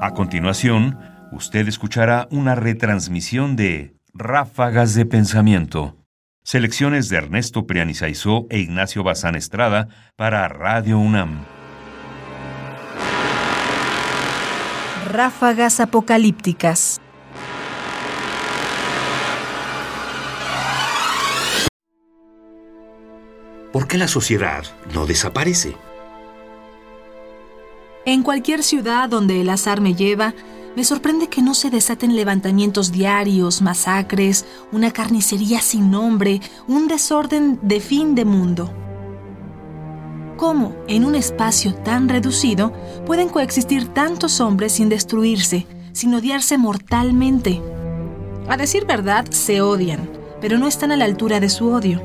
A 0.00 0.12
continuación, 0.12 0.96
usted 1.32 1.66
escuchará 1.66 2.28
una 2.30 2.54
retransmisión 2.54 3.56
de 3.56 3.96
Ráfagas 4.14 4.94
de 4.94 5.04
Pensamiento, 5.04 5.96
selecciones 6.44 7.08
de 7.08 7.16
Ernesto 7.16 7.66
Prianizaizó 7.66 8.46
e 8.48 8.60
Ignacio 8.60 9.02
Bazán 9.02 9.34
Estrada 9.34 9.88
para 10.14 10.46
Radio 10.46 11.00
UNAM. 11.00 11.44
Ráfagas 15.10 15.80
apocalípticas. 15.80 17.00
¿Por 23.72 23.88
qué 23.88 23.98
la 23.98 24.06
sociedad 24.06 24.62
no 24.94 25.06
desaparece? 25.06 25.74
En 28.08 28.22
cualquier 28.22 28.62
ciudad 28.62 29.10
donde 29.10 29.42
el 29.42 29.50
azar 29.50 29.82
me 29.82 29.94
lleva, 29.94 30.32
me 30.74 30.82
sorprende 30.82 31.28
que 31.28 31.42
no 31.42 31.52
se 31.52 31.68
desaten 31.68 32.16
levantamientos 32.16 32.90
diarios, 32.90 33.60
masacres, 33.60 34.46
una 34.72 34.92
carnicería 34.92 35.60
sin 35.60 35.90
nombre, 35.90 36.40
un 36.66 36.88
desorden 36.88 37.58
de 37.60 37.80
fin 37.80 38.14
de 38.14 38.24
mundo. 38.24 38.72
¿Cómo, 40.38 40.74
en 40.86 41.04
un 41.04 41.16
espacio 41.16 41.74
tan 41.74 42.08
reducido, 42.08 42.72
pueden 43.04 43.28
coexistir 43.28 43.88
tantos 43.88 44.40
hombres 44.40 44.72
sin 44.72 44.88
destruirse, 44.88 45.66
sin 45.92 46.14
odiarse 46.14 46.56
mortalmente? 46.56 47.60
A 48.48 48.56
decir 48.56 48.86
verdad, 48.86 49.26
se 49.30 49.60
odian, 49.60 50.08
pero 50.40 50.56
no 50.56 50.66
están 50.66 50.92
a 50.92 50.96
la 50.96 51.04
altura 51.04 51.40
de 51.40 51.50
su 51.50 51.68
odio. 51.68 52.00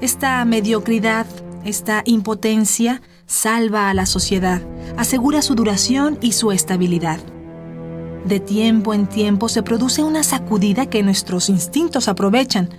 Esta 0.00 0.44
mediocridad, 0.44 1.26
esta 1.64 2.02
impotencia, 2.06 3.02
salva 3.28 3.90
a 3.90 3.94
la 3.94 4.06
sociedad, 4.06 4.62
asegura 4.96 5.42
su 5.42 5.54
duración 5.54 6.18
y 6.22 6.32
su 6.32 6.50
estabilidad. 6.50 7.20
De 8.24 8.40
tiempo 8.40 8.94
en 8.94 9.06
tiempo 9.06 9.48
se 9.48 9.62
produce 9.62 10.02
una 10.02 10.22
sacudida 10.22 10.86
que 10.86 11.02
nuestros 11.02 11.48
instintos 11.48 12.08
aprovechan. 12.08 12.70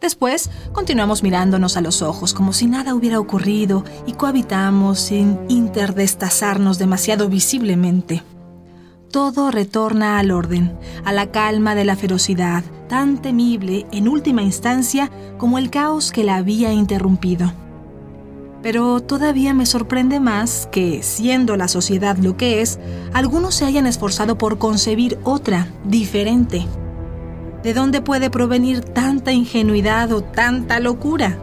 Después 0.00 0.48
continuamos 0.72 1.22
mirándonos 1.22 1.76
a 1.76 1.80
los 1.80 2.02
ojos 2.02 2.34
como 2.34 2.52
si 2.52 2.66
nada 2.66 2.94
hubiera 2.94 3.18
ocurrido 3.18 3.84
y 4.06 4.12
cohabitamos 4.12 5.00
sin 5.00 5.38
interdestazarnos 5.48 6.78
demasiado 6.78 7.28
visiblemente. 7.28 8.22
Todo 9.10 9.50
retorna 9.50 10.18
al 10.18 10.30
orden, 10.30 10.78
a 11.04 11.12
la 11.12 11.30
calma 11.32 11.74
de 11.74 11.84
la 11.84 11.96
ferocidad, 11.96 12.62
tan 12.88 13.20
temible 13.20 13.86
en 13.90 14.08
última 14.08 14.42
instancia 14.42 15.10
como 15.36 15.58
el 15.58 15.70
caos 15.70 16.12
que 16.12 16.24
la 16.24 16.36
había 16.36 16.72
interrumpido. 16.72 17.52
Pero 18.66 18.98
todavía 18.98 19.54
me 19.54 19.64
sorprende 19.64 20.18
más 20.18 20.68
que, 20.72 21.04
siendo 21.04 21.56
la 21.56 21.68
sociedad 21.68 22.16
lo 22.16 22.36
que 22.36 22.62
es, 22.62 22.80
algunos 23.12 23.54
se 23.54 23.64
hayan 23.64 23.86
esforzado 23.86 24.38
por 24.38 24.58
concebir 24.58 25.20
otra, 25.22 25.68
diferente. 25.84 26.66
¿De 27.62 27.74
dónde 27.74 28.00
puede 28.00 28.28
provenir 28.28 28.80
tanta 28.80 29.30
ingenuidad 29.30 30.10
o 30.10 30.24
tanta 30.24 30.80
locura? 30.80 31.38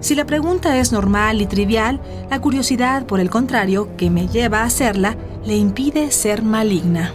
Si 0.00 0.14
la 0.14 0.26
pregunta 0.26 0.76
es 0.76 0.92
normal 0.92 1.40
y 1.40 1.46
trivial, 1.46 1.98
la 2.28 2.42
curiosidad, 2.42 3.06
por 3.06 3.20
el 3.20 3.30
contrario, 3.30 3.96
que 3.96 4.10
me 4.10 4.28
lleva 4.28 4.58
a 4.58 4.64
hacerla, 4.64 5.16
le 5.46 5.56
impide 5.56 6.10
ser 6.10 6.42
maligna. 6.42 7.14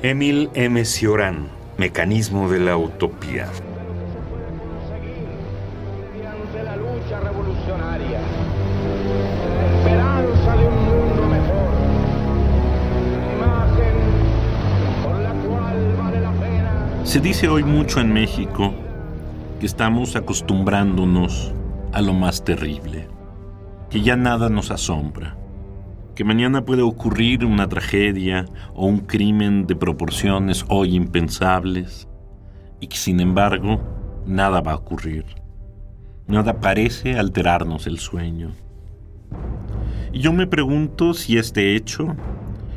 Emil 0.00 0.48
M. 0.54 0.82
Cioran, 0.86 1.50
Mecanismo 1.76 2.48
de 2.48 2.60
la 2.60 2.78
Utopía. 2.78 3.46
Se 17.10 17.18
dice 17.18 17.48
hoy 17.48 17.64
mucho 17.64 17.98
en 17.98 18.12
México 18.12 18.72
que 19.58 19.66
estamos 19.66 20.14
acostumbrándonos 20.14 21.52
a 21.92 22.02
lo 22.02 22.12
más 22.12 22.44
terrible, 22.44 23.08
que 23.90 24.00
ya 24.00 24.14
nada 24.14 24.48
nos 24.48 24.70
asombra 24.70 25.36
que 26.14 26.22
mañana 26.22 26.64
puede 26.64 26.82
ocurrir 26.82 27.44
una 27.44 27.68
tragedia 27.68 28.44
o 28.74 28.86
un 28.86 29.00
crimen 29.00 29.66
de 29.66 29.74
proporciones 29.74 30.64
hoy 30.68 30.94
impensables 30.94 32.06
y 32.78 32.86
que 32.86 32.96
sin 32.96 33.18
embargo 33.18 33.80
nada 34.24 34.60
va 34.60 34.70
a 34.70 34.76
ocurrir. 34.76 35.24
Nada 36.28 36.60
parece 36.60 37.18
alterarnos 37.18 37.88
el 37.88 37.98
sueño. 37.98 38.52
Y 40.12 40.20
yo 40.20 40.32
me 40.32 40.46
pregunto 40.46 41.12
si 41.12 41.38
este 41.38 41.74
hecho, 41.74 42.14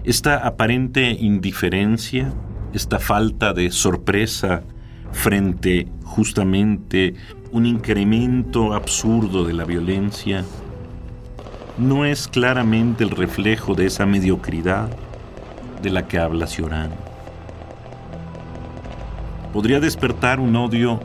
esta 0.04 0.38
aparente 0.38 1.12
indiferencia, 1.12 2.34
esta 2.74 3.00
falta 3.00 3.54
de 3.54 3.72
sorpresa 3.72 4.64
frente 5.12 5.88
justamente 6.04 7.14
un 7.52 7.66
incremento 7.66 8.74
absurdo 8.74 9.46
de 9.46 9.54
la 9.54 9.64
violencia, 9.64 10.44
no 11.78 12.06
es 12.06 12.28
claramente 12.28 13.04
el 13.04 13.12
reflejo 13.12 13.76
de 13.76 13.86
esa 13.86 14.06
mediocridad 14.06 14.90
de 15.82 15.90
la 15.92 16.08
que 16.08 16.18
habla 16.18 16.48
Ciorán. 16.48 16.92
Podría 19.54 19.80
despertar 19.80 20.40
un 20.40 20.56
odio 20.56 21.00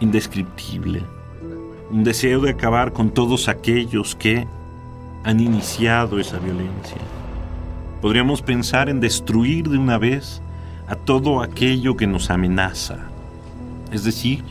indescriptible, 0.00 1.02
un 1.90 2.04
deseo 2.04 2.40
de 2.40 2.50
acabar 2.50 2.92
con 2.92 3.10
todos 3.10 3.48
aquellos 3.48 4.14
que 4.14 4.46
han 5.24 5.40
iniciado 5.40 6.20
esa 6.20 6.38
violencia. 6.38 6.98
Podríamos 8.02 8.42
pensar 8.42 8.90
en 8.90 9.00
destruir 9.00 9.70
de 9.70 9.78
una 9.78 9.96
vez 9.96 10.42
a 10.86 10.96
todo 10.96 11.40
aquello 11.42 11.96
que 11.96 12.06
nos 12.06 12.30
amenaza, 12.30 12.98
es 13.90 14.04
decir, 14.04 14.44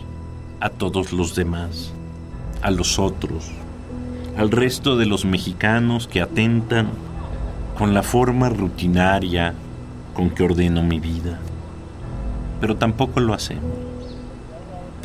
a 0.60 0.70
todos 0.70 1.14
los 1.14 1.36
demás, 1.36 1.94
a 2.62 2.72
los 2.72 2.98
otros, 2.98 3.52
al 4.38 4.50
resto 4.50 4.98
de 4.98 5.06
los 5.06 5.26
mexicanos 5.26 6.08
que 6.08 6.22
atentan 6.22 6.88
con 7.78 7.94
la 7.94 8.02
forma 8.02 8.50
rutinaria 8.50 9.54
con 10.16 10.32
que 10.32 10.44
ordeno 10.44 10.82
mi 10.82 11.00
vida. 11.00 11.40
Pero 12.60 12.78
tampoco 12.78 13.20
lo 13.20 13.34
hacemos. 13.34 13.78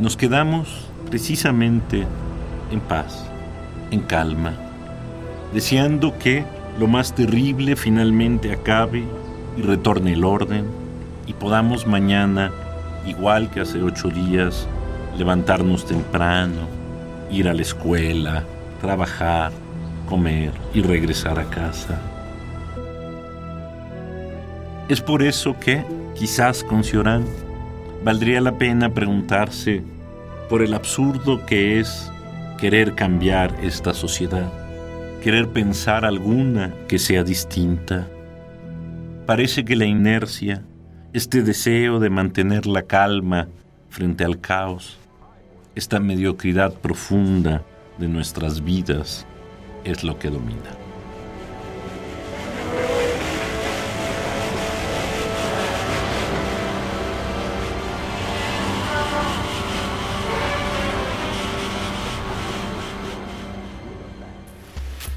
Nos 0.01 0.17
quedamos 0.17 0.87
precisamente 1.11 2.07
en 2.71 2.81
paz, 2.81 3.27
en 3.91 4.01
calma, 4.01 4.55
deseando 5.53 6.17
que 6.19 6.45
lo 6.79 6.87
más 6.87 7.15
terrible 7.15 7.77
finalmente 7.77 8.53
acabe 8.53 9.05
y 9.57 9.63
retorne 9.63 10.13
el 10.13 10.25
orden 10.25 10.88
y 11.29 11.35
podamos 11.35 11.87
mañana, 11.87 12.51
igual 13.07 13.51
que 13.51 13.61
hace 13.61 13.83
ocho 13.83 14.09
días, 14.09 14.67
levantarnos 15.17 15.85
temprano, 15.85 16.67
ir 17.31 17.49
a 17.49 17.55
la 17.55 17.61
escuela, 17.61 18.45
trabajar, 18.81 19.53
comer 20.09 20.53
y 20.73 20.81
regresar 20.81 21.39
a 21.39 21.45
casa. 21.45 22.01
Es 24.89 25.03
por 25.03 25.23
eso 25.23 25.55
que, 25.61 25.85
quizás 26.15 26.65
con 26.65 26.83
Ciorán, 26.83 27.27
valdría 28.03 28.41
la 28.41 28.57
pena 28.57 28.95
preguntarse 28.95 29.83
por 30.49 30.63
el 30.63 30.73
absurdo 30.73 31.45
que 31.45 31.79
es 31.79 32.11
querer 32.59 32.95
cambiar 32.95 33.55
esta 33.63 33.93
sociedad, 33.93 34.51
querer 35.23 35.49
pensar 35.49 36.07
alguna 36.07 36.73
que 36.89 36.99
sea 36.99 37.23
distinta. 37.23 38.09
Parece 39.27 39.67
que 39.67 39.77
la 39.77 39.85
inercia, 39.85 40.63
este 41.13 41.43
deseo 41.43 42.01
de 42.01 42.11
mantener 42.11 42.67
la 42.67 42.83
calma 42.83 43.49
frente 43.89 44.25
al 44.25 44.41
caos, 44.41 44.99
esta 45.75 46.01
mediocridad 46.01 46.75
profunda, 46.75 47.65
de 47.99 48.09
nuestras 48.09 48.63
vidas 48.63 49.27
es 49.85 50.05
lo 50.05 50.19
que 50.19 50.31
domina. 50.31 50.71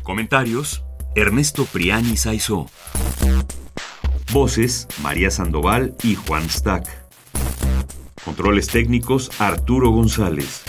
Comentarios: 0.04 0.83
Ernesto 1.16 1.66
Priani 1.66 2.18
Saizó. 2.18 2.68
Voces: 4.31 4.88
María 5.01 5.30
Sandoval 5.30 5.95
y 6.04 6.16
Juan 6.16 6.50
Stack. 6.50 6.88
Controles 8.24 8.68
técnicos: 8.68 9.30
Arturo 9.39 9.89
González. 9.92 10.63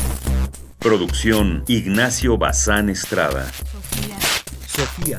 Producción 0.79 1.62
Ignacio 1.69 2.38
Bazán 2.38 2.91
Estrada. 2.91 3.50
Sofía. 4.67 5.19